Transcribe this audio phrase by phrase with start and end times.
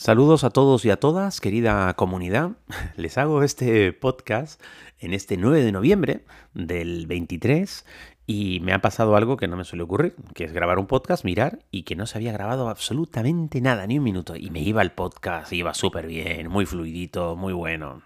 [0.00, 2.52] Saludos a todos y a todas, querida comunidad.
[2.96, 4.62] Les hago este podcast
[5.00, 6.24] en este 9 de noviembre
[6.54, 7.84] del 23
[8.30, 11.24] y me ha pasado algo que no me suele ocurrir, que es grabar un podcast,
[11.24, 14.36] mirar y que no se había grabado absolutamente nada, ni un minuto.
[14.36, 18.02] Y me iba el podcast, iba súper bien, muy fluidito, muy bueno.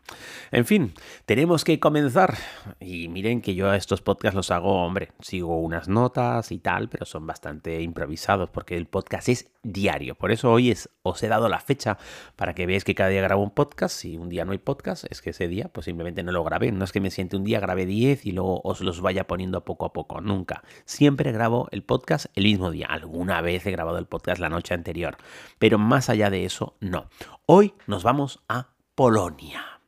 [0.52, 0.94] En fin,
[1.26, 2.36] tenemos que comenzar.
[2.78, 6.88] Y miren que yo a estos podcasts los hago, hombre, sigo unas notas y tal,
[6.88, 10.14] pero son bastante improvisados porque el podcast es diario.
[10.14, 11.98] Por eso hoy es, os he dado la fecha
[12.36, 13.96] para que veáis que cada día grabo un podcast.
[13.96, 16.70] Si un día no hay podcast, es que ese día pues simplemente no lo grabé.
[16.70, 19.64] No es que me siente un día, grabé 10 y luego os los vaya poniendo
[19.64, 20.62] poco a poco nunca.
[20.84, 22.86] Siempre grabo el podcast el mismo día.
[22.86, 25.16] Alguna vez he grabado el podcast la noche anterior,
[25.58, 27.08] pero más allá de eso, no.
[27.46, 29.80] Hoy nos vamos a Polonia.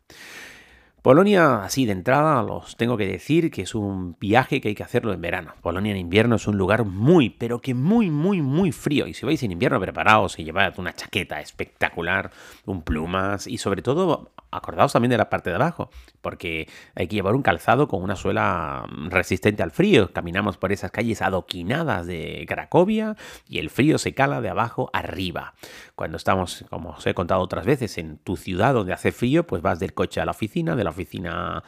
[1.05, 4.85] Polonia, así de entrada, los tengo que decir que es un viaje que hay que
[4.85, 5.53] hacerlo en verano.
[5.61, 9.07] Polonia en invierno es un lugar muy, pero que muy, muy, muy frío.
[9.07, 12.31] Y si vais en invierno, preparaos y llevad una chaqueta espectacular,
[12.65, 17.17] un plumas y sobre todo acordaos también de la parte de abajo, porque hay que
[17.17, 20.13] llevar un calzado con una suela resistente al frío.
[20.13, 23.17] Caminamos por esas calles adoquinadas de Cracovia
[23.49, 25.55] y el frío se cala de abajo arriba.
[25.97, 29.61] Cuando estamos, como os he contado otras veces, en tu ciudad donde hace frío, pues
[29.61, 31.63] vas del coche a la oficina, de la oficina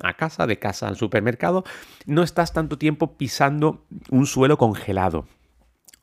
[0.00, 1.64] a casa, de casa al supermercado,
[2.06, 5.26] no estás tanto tiempo pisando un suelo congelado.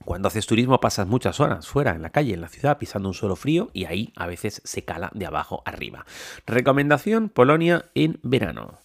[0.05, 3.13] Cuando haces turismo pasas muchas horas fuera, en la calle, en la ciudad, pisando un
[3.13, 6.05] suelo frío y ahí a veces se cala de abajo arriba.
[6.47, 8.79] Recomendación, Polonia en verano.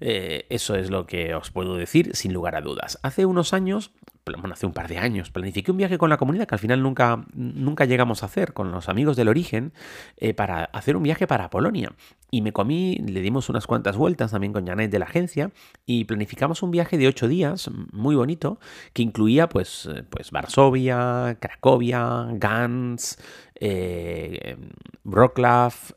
[0.00, 2.98] Eh, eso es lo que os puedo decir sin lugar a dudas.
[3.02, 3.92] Hace unos años
[4.26, 6.82] bueno, hace un par de años, planifiqué un viaje con la comunidad que al final
[6.82, 9.74] nunca, nunca llegamos a hacer, con los amigos del origen,
[10.16, 11.92] eh, para hacer un viaje para Polonia.
[12.30, 15.50] Y me comí, le dimos unas cuantas vueltas también con Janet de la agencia
[15.84, 18.58] y planificamos un viaje de ocho días, muy bonito,
[18.94, 23.18] que incluía pues, eh, pues Varsovia, Cracovia, Gans,
[23.56, 24.56] eh,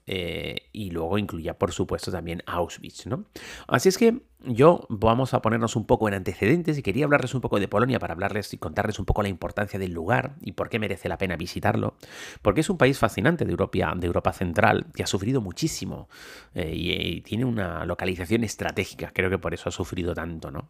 [0.05, 3.07] eh, y luego incluía por supuesto también Auschwitz.
[3.07, 3.25] ¿no?
[3.67, 7.41] Así es que yo vamos a ponernos un poco en antecedentes y quería hablarles un
[7.41, 10.69] poco de Polonia para hablarles y contarles un poco la importancia del lugar y por
[10.69, 11.95] qué merece la pena visitarlo.
[12.41, 16.09] Porque es un país fascinante de Europa, de Europa Central que ha sufrido muchísimo
[16.53, 19.11] eh, y, tiene una localización estratégica.
[19.13, 20.51] Creo que por eso ha sufrido tanto.
[20.51, 20.69] ¿no?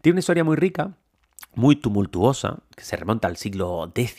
[0.00, 0.96] Tiene una historia muy rica
[1.54, 4.16] muy tumultuosa, que se remonta al siglo X,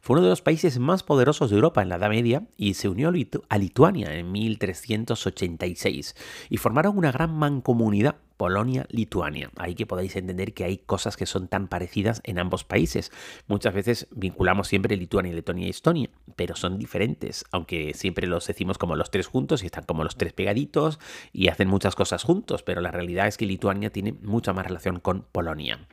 [0.00, 2.88] fue uno de los países más poderosos de Europa en la Edad Media y se
[2.88, 3.10] unió
[3.48, 6.14] a Lituania en 1386
[6.50, 9.50] y formaron una gran mancomunidad Polonia-Lituania.
[9.56, 13.12] Ahí que podáis entender que hay cosas que son tan parecidas en ambos países.
[13.46, 18.78] Muchas veces vinculamos siempre Lituania, Letonia y Estonia, pero son diferentes, aunque siempre los decimos
[18.78, 20.98] como los tres juntos y están como los tres pegaditos
[21.32, 25.00] y hacen muchas cosas juntos, pero la realidad es que Lituania tiene mucha más relación
[25.00, 25.86] con Polonia.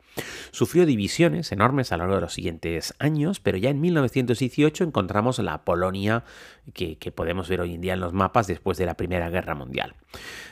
[0.50, 5.38] Sufrió divisiones enormes a lo largo de los siguientes años, pero ya en 1918 encontramos
[5.38, 6.24] la Polonia
[6.74, 9.94] que, podemos ver hoy en día en los mapas después de la Primera Guerra Mundial.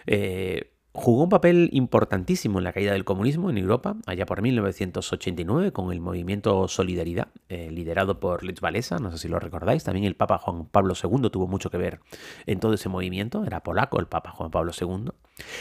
[0.06, 5.70] Eh, Jugó un papel importantísimo en la caída del comunismo en Europa, allá por 1989,
[5.70, 9.84] con el movimiento Solidaridad, eh, liderado por Lech Walesa, no sé si lo recordáis.
[9.84, 12.00] También el Papa Juan Pablo II tuvo mucho que ver
[12.46, 15.12] en todo ese movimiento, era polaco el Papa Juan Pablo II.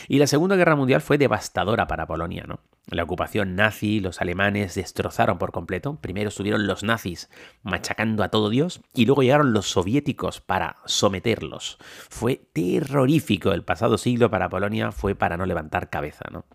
[0.07, 2.59] Y la Segunda Guerra Mundial fue devastadora para Polonia, ¿no?
[2.91, 5.99] La ocupación nazi, los alemanes destrozaron por completo.
[6.01, 7.29] Primero estuvieron los nazis
[7.61, 11.77] machacando a todo Dios y luego llegaron los soviéticos para someterlos.
[12.09, 16.25] Fue terrorífico el pasado siglo para Polonia, fue para no levantar cabeza.
[16.31, 16.45] ¿no?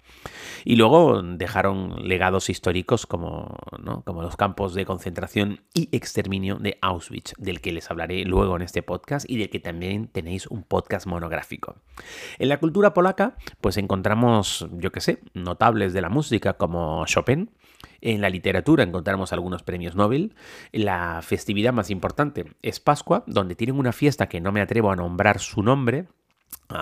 [0.64, 3.56] Y luego dejaron legados históricos como,
[4.04, 8.62] como los campos de concentración y exterminio de Auschwitz, del que les hablaré luego en
[8.62, 11.76] este podcast y del que también tenéis un podcast monográfico.
[12.38, 16.23] En la cultura polaca, pues encontramos, yo qué sé, notables de la música,
[16.56, 17.50] como Chopin.
[18.00, 20.34] En la literatura encontramos algunos premios Nobel.
[20.72, 24.96] La festividad más importante es Pascua, donde tienen una fiesta que no me atrevo a
[24.96, 26.06] nombrar su nombre,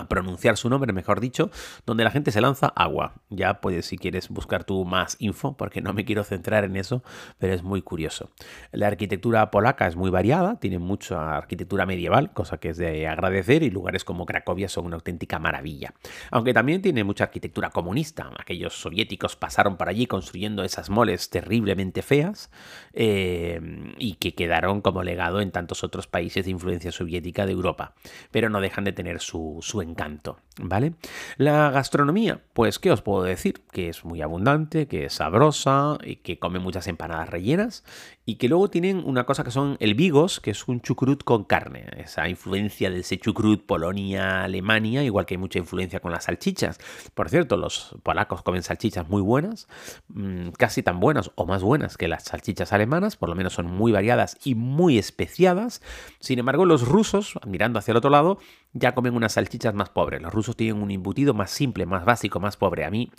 [0.08, 1.50] pronunciar su nombre, mejor dicho,
[1.86, 3.14] donde la gente se lanza agua.
[3.30, 7.02] Ya puedes, si quieres, buscar tú más info, porque no me quiero centrar en eso,
[7.38, 8.30] pero es muy curioso.
[8.72, 13.62] La arquitectura polaca es muy variada, tiene mucha arquitectura medieval, cosa que es de agradecer,
[13.62, 15.94] y lugares como Cracovia son una auténtica maravilla.
[16.30, 18.30] Aunque también tiene mucha arquitectura comunista.
[18.38, 22.50] Aquellos soviéticos pasaron por allí construyendo esas moles terriblemente feas
[22.92, 23.60] eh,
[23.98, 27.94] y que quedaron como legado en tantos otros países de influencia soviética de Europa,
[28.30, 30.94] pero no dejan de tener su encanto, ¿vale?
[31.36, 33.62] La gastronomía, pues, ¿qué os puedo decir?
[33.70, 37.84] Que es muy abundante, que es sabrosa, y que come muchas empanadas rellenas
[38.24, 41.44] y que luego tienen una cosa que son el Vigos, que es un chucrut con
[41.44, 46.24] carne, esa influencia de ese chucrut Polonia, Alemania, igual que hay mucha influencia con las
[46.24, 46.78] salchichas.
[47.14, 49.66] Por cierto, los polacos comen salchichas muy buenas,
[50.08, 53.66] mm, casi tan buenas o más buenas que las salchichas alemanas, por lo menos son
[53.66, 55.82] muy variadas y muy especiadas.
[56.20, 58.38] Sin embargo, los rusos, mirando hacia el otro lado,
[58.72, 60.22] ya comen unas salchichas más pobres.
[60.22, 62.84] Los rusos tienen un embutido más simple, más básico, más pobre.
[62.84, 63.10] A mí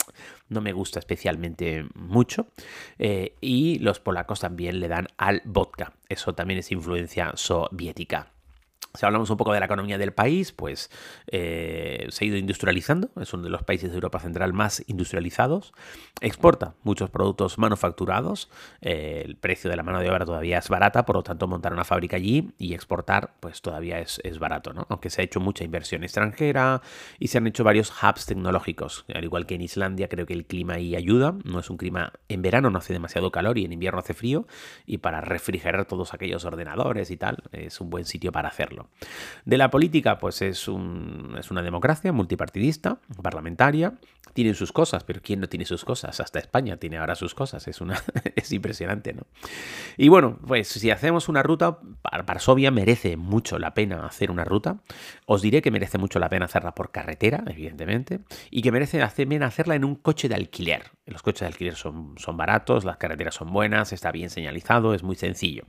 [0.48, 2.48] no me gusta especialmente mucho.
[2.98, 5.92] Eh, y los polacos también le dan al vodka.
[6.08, 8.33] Eso también es influencia soviética.
[8.96, 10.88] Si hablamos un poco de la economía del país, pues
[11.26, 15.72] eh, se ha ido industrializando, es uno de los países de Europa Central más industrializados,
[16.20, 18.48] exporta muchos productos manufacturados,
[18.82, 21.72] eh, el precio de la mano de obra todavía es barata, por lo tanto montar
[21.72, 24.86] una fábrica allí y exportar pues todavía es, barato, ¿no?
[24.88, 26.80] aunque se ha hecho mucha inversión extranjera
[27.18, 30.46] y se han hecho varios hubs tecnológicos, al igual que en Islandia creo que el
[30.46, 33.72] clima ahí ayuda, no es un clima, en verano no hace demasiado calor y en
[33.72, 34.46] invierno hace frío
[34.86, 38.83] y para refrigerar todos aquellos ordenadores y tal es un buen sitio para hacerlo.
[39.44, 43.94] De la política, pues es, un, es una democracia multipartidista, parlamentaria,
[44.32, 46.18] tienen sus cosas, pero ¿quién no tiene sus cosas?
[46.20, 48.02] Hasta España tiene ahora sus cosas, es, una,
[48.36, 49.22] es impresionante, ¿no?
[49.96, 51.78] Y bueno, pues si hacemos una ruta,
[52.26, 54.78] Varsovia merece mucho la pena hacer una ruta,
[55.26, 58.20] os diré que merece mucho la pena hacerla por carretera, evidentemente,
[58.50, 60.90] y que merece pena hacerla en un coche de alquiler.
[61.06, 65.02] Los coches de alquiler son, son baratos, las carreteras son buenas, está bien señalizado, es
[65.02, 65.64] muy sencillo.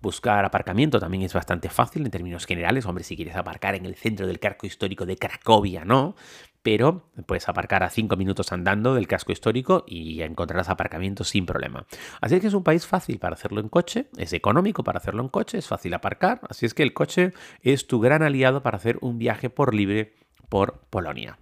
[0.00, 2.86] Buscar aparcamiento también es bastante fácil en términos generales.
[2.86, 6.14] Hombre, si quieres aparcar en el centro del casco histórico de Cracovia, no.
[6.62, 11.86] Pero puedes aparcar a cinco minutos andando del casco histórico y encontrarás aparcamiento sin problema.
[12.20, 15.22] Así es que es un país fácil para hacerlo en coche, es económico para hacerlo
[15.22, 16.40] en coche, es fácil aparcar.
[16.48, 17.32] Así es que el coche
[17.62, 20.14] es tu gran aliado para hacer un viaje por libre
[20.48, 21.38] por Polonia.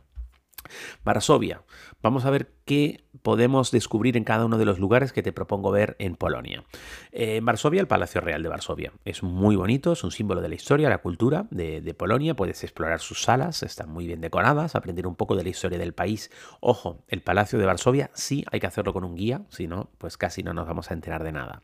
[1.05, 1.63] Varsovia.
[2.03, 5.71] Vamos a ver qué podemos descubrir en cada uno de los lugares que te propongo
[5.71, 6.65] ver en Polonia.
[7.13, 8.93] Eh, en Varsovia, el Palacio Real de Varsovia.
[9.05, 12.35] Es muy bonito, es un símbolo de la historia, la cultura de, de, Polonia.
[12.35, 15.93] Puedes explorar sus salas, están muy bien decoradas, aprender un poco de la historia del
[15.93, 16.31] país.
[16.61, 20.17] Ojo, el Palacio de Varsovia sí hay que hacerlo con un guía, si no, pues
[20.17, 21.63] casi no nos vamos a enterar de nada.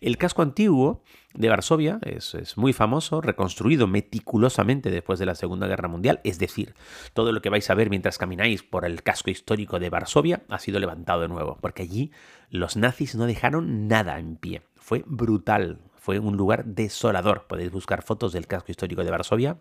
[0.00, 1.02] El casco antiguo
[1.36, 6.38] de Varsovia es, es, muy famoso, reconstruido meticulosamente después de la Segunda Guerra Mundial, es
[6.38, 6.74] decir,
[7.12, 10.58] todo lo que vais a ver mientras camináis por el casco histórico de Varsovia ha
[10.58, 12.10] sido levantado de nuevo, porque allí
[12.50, 14.62] los nazis no dejaron nada en pie.
[14.76, 17.48] Fue brutal, fue un lugar desolador.
[17.48, 19.58] Podéis buscar fotos del casco histórico de Varsovia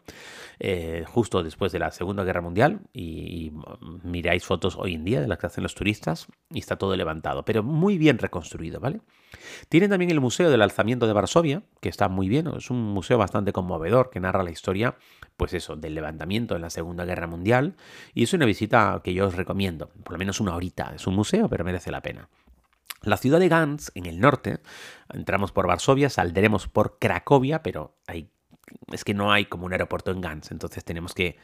[0.60, 3.52] eh, justo después de la Segunda Guerra Mundial y,
[4.04, 7.44] miráis fotos hoy en día de las que hacen los turistas y está todo levantado,
[7.46, 9.02] pero muy bien reconstruido, ¿vale?
[9.70, 13.18] Tienen también el Museo del Alzamiento de Varsovia, que está muy bien, es un museo
[13.18, 14.98] bastante conmovedor que narra la historia,
[15.38, 17.76] pues eso, del levantamiento en la Segunda Guerra Mundial
[18.14, 20.94] y es una visita que yo os recomiendo, por lo menos una horita.
[20.96, 22.30] Es un museo, pero merece la pena.
[23.06, 24.60] La ciudad de Gans, en el norte,
[25.14, 28.32] entramos por Varsovia, saldremos por Cracovia, pero hay,
[28.92, 31.38] es que no hay como un aeropuerto en Gans, entonces tenemos que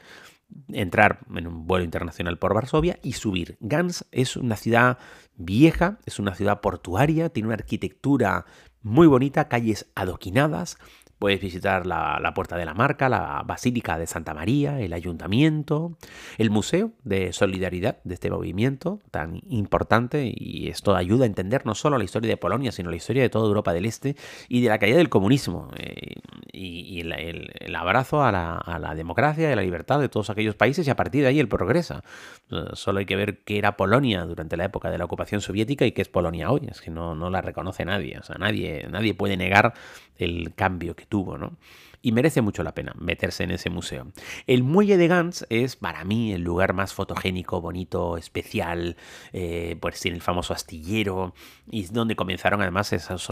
[0.69, 3.57] entrar en un vuelo internacional por Varsovia y subir.
[3.59, 4.97] Gans es una ciudad
[5.35, 8.45] vieja, es una ciudad portuaria, tiene una arquitectura
[8.81, 10.77] muy bonita, calles adoquinadas,
[11.21, 15.95] Puedes visitar la, Puerta de la Marca, la Basílica de Santa María, el Ayuntamiento,
[16.39, 21.75] el Museo de Solidaridad de este movimiento tan importante y esto ayuda a entender no
[21.75, 24.15] solo la historia de Polonia, sino la historia de toda Europa del Este
[24.49, 26.15] y de la caída del comunismo eh,
[26.53, 30.89] y, el, abrazo a la, democracia y a la libertad de todos aquellos países y
[30.89, 32.03] a partir de ahí el progresa.
[32.49, 35.85] Eh, solo hay que ver qué era Polonia durante la época de la ocupación soviética
[35.85, 36.67] y qué es Polonia hoy.
[36.67, 38.17] Es que no, no la reconoce nadie.
[38.17, 39.73] O sea, nadie, nadie puede negar
[40.17, 41.57] el cambio que tuvo, ¿no?
[42.01, 44.07] Y merece mucho la pena meterse en ese museo.
[44.47, 48.95] El muelle de Gans es para mí el lugar más fotogénico, bonito, especial,
[49.33, 51.35] eh, pues tiene el famoso astillero
[51.69, 53.29] y es donde comenzaron además esos,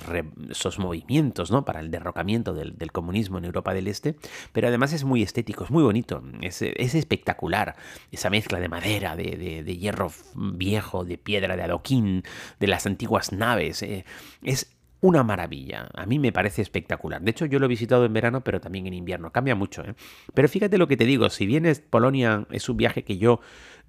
[0.52, 1.66] esos movimientos, ¿no?
[1.66, 4.16] Para el derrocamiento del, comunismo en Europa del Este,
[4.52, 7.76] pero además es muy estético, es muy bonito, es, espectacular,
[8.12, 12.24] esa mezcla de madera, de, hierro viejo, de piedra, de adoquín,
[12.60, 14.06] de las antiguas naves, eh,
[14.44, 15.90] es una maravilla.
[15.94, 17.22] A mí me parece espectacular.
[17.22, 19.32] De hecho, yo lo he visitado en verano, pero también en invierno.
[19.32, 19.96] Cambia mucho, ¿eh?
[20.34, 21.30] Pero fíjate lo que te digo.
[21.30, 23.40] Si vienes Polonia, es un viaje que yo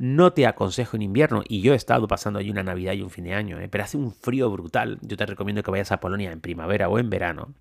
[0.00, 1.42] no te aconsejo en invierno.
[1.46, 3.68] Y yo he estado pasando allí una Navidad y un fin de año, ¿eh?
[3.68, 4.98] pero hace un frío brutal.
[5.02, 7.52] Yo te recomiendo que vayas a Polonia en primavera o en verano.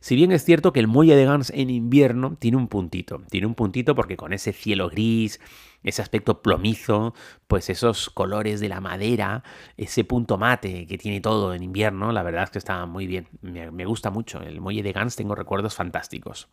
[0.00, 3.20] Si bien es cierto que el muelle de Gans en invierno tiene un puntito.
[3.28, 5.38] Tiene un puntito porque con ese cielo gris
[5.82, 7.12] ese aspecto plomizo,
[7.46, 9.42] pues esos colores de la madera,
[9.76, 13.28] ese punto mate que tiene todo en invierno, la verdad es que está muy bien.
[13.42, 14.40] Me, gusta mucho.
[14.40, 16.48] El muelle de Gans tengo recuerdos fantásticos.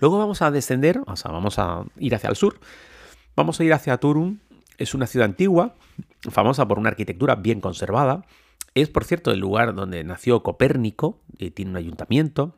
[0.00, 2.58] Luego vamos a descender, o sea, vamos a ir hacia el sur.
[3.36, 4.40] Vamos a ir hacia Turun.
[4.78, 5.74] Es una ciudad antigua,
[6.30, 8.24] famosa por una arquitectura bien conservada.
[8.74, 12.56] Es, por cierto, el lugar donde nació Copérnico, y tiene un ayuntamiento,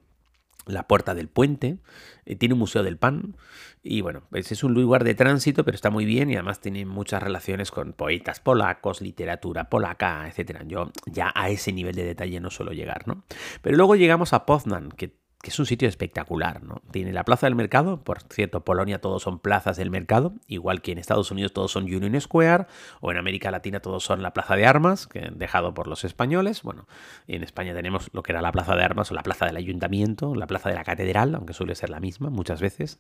[0.67, 1.79] la Puerta del Puente,
[2.25, 3.37] eh, tiene un Museo del Pan
[3.83, 6.85] y bueno, pues es un lugar de tránsito, pero está muy bien y además tiene
[6.85, 10.63] muchas relaciones con poetas polacos, literatura polaca, etc.
[10.67, 13.23] Yo ya a ese nivel de detalle no suelo llegar, ¿no?
[13.63, 15.15] Pero luego llegamos a Poznan, que
[15.47, 16.83] que es un sitio espectacular, ¿no?
[16.91, 20.91] Tiene la Plaza del Mercado, por cierto, Polonia todos son plazas del mercado, igual que
[20.91, 22.67] en Estados Unidos todos son Union Square,
[23.01, 26.63] o en América Latina todos son la Plaza de Armas, dejado por los españoles.
[26.63, 26.89] Bueno,
[27.29, 30.35] en España tenemos lo que era la Plaza de Armas o la Plaza del Ayuntamiento,
[30.35, 32.99] la Plaza de la Catedral, aunque suele ser la misma muchas veces.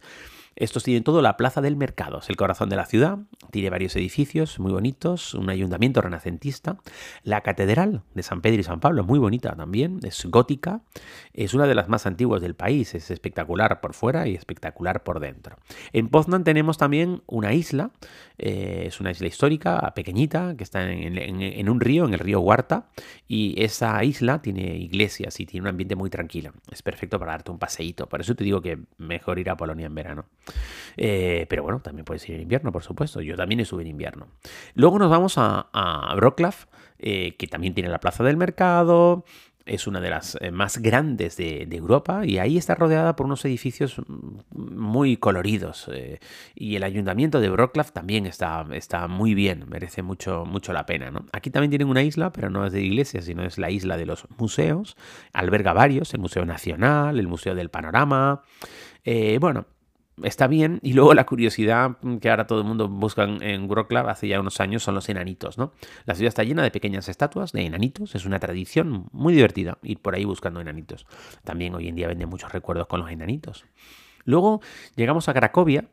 [0.59, 3.19] Estos tienen todo la Plaza del Mercado, es el corazón de la ciudad,
[3.51, 6.79] tiene varios edificios muy bonitos, un ayuntamiento renacentista,
[7.25, 10.81] la Catedral de San Pedro y San Pablo, muy bonita también, es gótica,
[11.35, 15.21] es una de las más antiguas del país, es espectacular por fuera y espectacular por
[15.21, 15.59] dentro.
[15.93, 17.91] En Poznan tenemos también una isla,
[18.39, 22.89] eh, es una isla histórica, pequeñita, que está en, un río, en el río Huarta,
[23.29, 27.51] y esa isla tiene iglesias y tiene un ambiente muy tranquilo, es perfecto para darte
[27.51, 30.25] un paseíto, por eso te digo que mejor ir a Polonia en verano.
[30.97, 33.21] Eh, pero bueno, también puedes ir en invierno, por supuesto.
[33.21, 34.29] Yo también estuve en invierno.
[34.75, 36.17] Luego nos vamos a, a
[36.99, 39.25] eh, que también tiene la plaza del mercado,
[39.67, 43.45] es una de las eh, más grandes de, Europa y ahí está rodeada por unos
[43.45, 44.01] edificios
[44.55, 45.91] muy coloridos.
[46.55, 51.13] y el ayuntamiento de Wroclaw también está, está muy bien, merece mucho, mucho la pena.
[51.33, 54.07] Aquí también tienen una isla, pero no es de iglesias, sino es la isla de
[54.07, 54.97] los museos.
[55.33, 58.43] Alberga varios, el Museo Nacional, el Museo del Panorama.
[59.41, 59.67] bueno,
[60.23, 60.81] está bien.
[60.83, 64.61] Y luego la curiosidad que ahora todo el mundo busca en Wroclaw hace ya unos
[64.61, 65.73] años son los enanitos, ¿no?
[66.05, 68.15] La ciudad está llena de pequeñas estatuas de enanitos.
[68.15, 71.07] Es una tradición muy divertida ir por ahí buscando enanitos.
[71.45, 73.65] También hoy en día venden muchos recuerdos con los enanitos.
[74.25, 74.61] Luego
[74.97, 75.89] llegamos a Cracovia,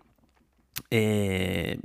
[0.90, 1.80] eh,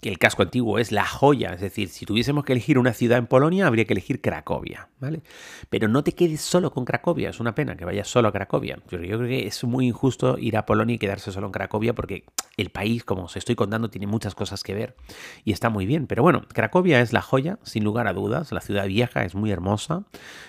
[0.00, 3.18] que el casco antiguo es la joya, es decir, si tuviésemos que elegir una ciudad
[3.18, 5.22] en Polonia, habría que elegir Cracovia, ¿vale?
[5.70, 8.78] Pero no te quedes solo con Cracovia, es una pena que vayas solo a Cracovia.
[8.90, 11.94] Yo, yo creo que es muy injusto ir a Polonia y quedarse solo en Cracovia
[11.94, 12.24] porque
[12.56, 14.96] el país, como os estoy contando, tiene muchas cosas que ver
[15.44, 16.06] y está muy bien.
[16.06, 19.50] Pero bueno, Cracovia es la joya, sin lugar a dudas, la ciudad vieja es muy
[19.50, 20.04] hermosa,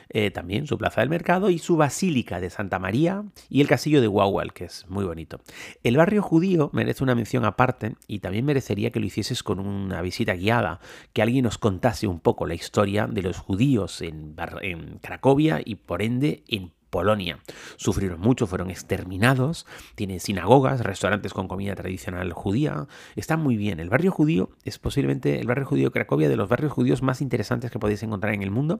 [0.10, 4.02] eh, también su plaza del mercado y su basílica de Santa María y el castillo
[4.02, 5.42] de Wawel, que es muy bonito.
[5.84, 10.02] El barrio judío merece una mención aparte y también merecería que lo hicieses con una
[10.02, 10.80] visita guiada,
[11.14, 15.76] que alguien nos contase un poco la historia de los judíos en, en Cracovia y
[15.76, 17.40] por ende en Polonia.
[17.76, 22.88] Sufrieron mucho, fueron exterminados, tiene sinagogas, restaurantes con comida tradicional judía,
[23.18, 23.82] está muy bien.
[23.82, 27.20] El barrio judío es posiblemente el barrio judío de Cracovia de los barrios judíos más
[27.20, 28.80] interesantes que podéis encontrar en el mundo,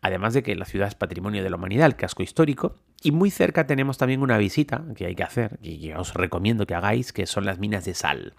[0.00, 3.30] además de que la ciudad es patrimonio de la humanidad, el casco histórico, y muy
[3.30, 7.12] cerca tenemos también una visita que hay que hacer, y que os recomiendo que hagáis,
[7.12, 8.32] que son las minas de sal.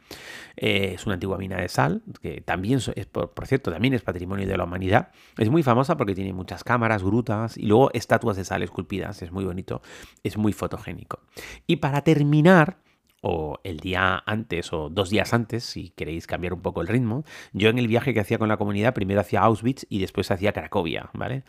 [0.55, 4.47] Eh, es una antigua mina de sal, que también, es, por, cierto, también es patrimonio
[4.47, 5.09] de la humanidad.
[5.37, 9.02] Es muy famosa porque tiene muchas cámaras, grutas y luego estatuas de sal esculpidas.
[9.09, 9.81] Es muy bonito,
[10.23, 11.19] es muy fotogénico.
[11.67, 12.77] Y para terminar,
[13.25, 17.23] o el día antes o dos días antes, si queréis cambiar un poco el ritmo.
[17.53, 20.51] Yo en el viaje que hacía con la comunidad, primero hacía Auschwitz y después hacía
[20.51, 21.43] Cracovia, ¿vale?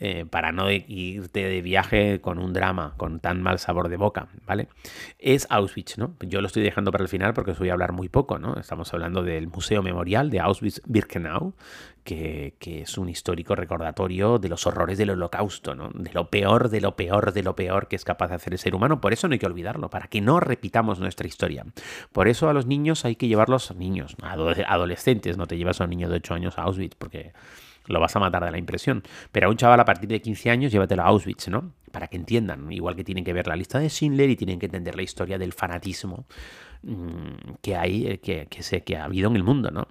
[0.00, 4.28] Eh, para no irte de viaje con un drama, con tan mal sabor de boca,
[4.46, 4.68] ¿vale?
[5.18, 6.14] Es Auschwitz, ¿no?
[6.20, 8.58] Yo lo estoy dejando para el final porque os voy a hablar muy poco, ¿no?
[8.58, 11.54] Estamos hablando del Museo Memorial de Auschwitz-Birkenau,
[12.04, 15.88] que, es un histórico recordatorio de los horrores del holocausto, ¿no?
[15.94, 18.58] De lo peor, de lo peor, de lo peor que es capaz de hacer el
[18.58, 19.00] ser humano.
[19.00, 21.64] Por eso no hay que olvidarlo, para que no repitamos nuestra historia.
[22.12, 25.90] Por eso a los niños hay que llevarlos, niños, adolescentes, no te llevas a un
[25.90, 27.32] niño de 8 años a Auschwitz, porque
[27.86, 29.02] lo vas a matar de la impresión.
[29.32, 31.72] Pero a un chaval a partir de 15 años, llévatelo a Auschwitz, ¿no?
[31.90, 34.66] Para que entiendan, igual que tienen que ver la lista de Schindler y tienen que
[34.66, 36.26] entender la historia del fanatismo
[36.82, 39.88] mm, que hay, eh, que, que, se, que ha habido en el mundo, ¿no?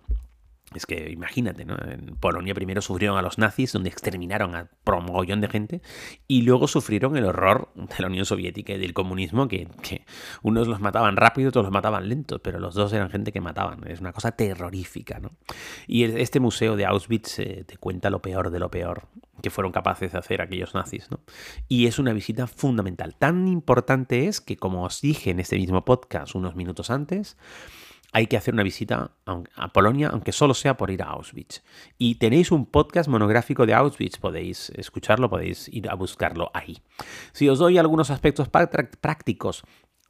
[0.75, 1.75] Es que imagínate, ¿no?
[1.75, 5.81] En Polonia primero sufrieron a los nazis, donde exterminaron a promogollón de gente,
[6.27, 9.67] y luego sufrieron el horror de la Unión Soviética y del comunismo, que,
[10.41, 13.87] unos los mataban rápido, otros los mataban lento, pero los dos eran gente que mataban.
[13.87, 15.31] Es una cosa terrorífica, ¿no?
[15.87, 19.07] Y este museo de Auschwitz eh, te cuenta lo peor de lo peor
[19.41, 21.19] que fueron capaces de hacer aquellos nazis, ¿no?
[21.67, 23.15] Y es una visita fundamental.
[23.15, 27.37] Tan importante es que, como os dije en este mismo podcast unos minutos antes,
[28.13, 31.63] hay que hacer una visita a Polonia, aunque solo sea por ir a Auschwitz.
[31.97, 36.77] Y tenéis un podcast monográfico de Auschwitz, podéis escucharlo, podéis ir a buscarlo ahí.
[37.31, 39.63] Si os doy algunos aspectos prácticos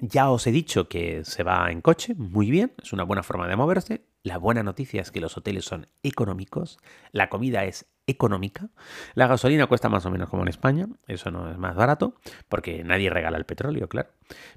[0.05, 3.47] Ya os he dicho que se va en coche, muy bien, es una buena forma
[3.47, 4.05] de moverse.
[4.21, 6.77] La buena noticia es que los hoteles son económicos,
[7.13, 8.67] la comida es económica,
[9.15, 12.15] la gasolina cuesta más o menos como en España, eso no es más barato,
[12.49, 14.09] porque nadie regala el petróleo, claro.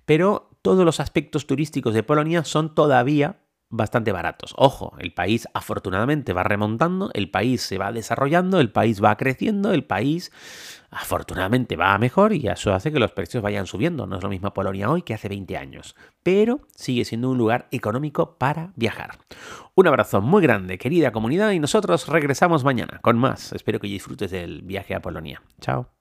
[0.04, 3.36] Pero todos los aspectos turísticos de Polonia son todavía
[3.68, 4.54] bastante baratos.
[4.56, 9.73] Ojo, el país afortunadamente va remontando, el país se va desarrollando, el país va creciendo,
[9.73, 10.32] el país
[10.90, 14.06] afortunadamente va mejor y eso hace que los precios vayan subiendo.
[14.06, 17.68] No es lo mismo Polonia hoy que hace 20 años, pero sigue siendo un lugar
[17.70, 19.18] económico para viajar.
[19.75, 23.52] Un abrazo muy grande, querida comunidad, y nosotros regresamos mañana con más.
[23.52, 25.42] Espero que disfrutes del viaje a Polonia.
[25.61, 25.95] Chao.